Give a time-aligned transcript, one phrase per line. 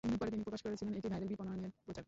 [0.03, 1.99] পরে তিনি প্রকাশ করেছিলেন এটি ভাইরাল বিপণনের প্রচার।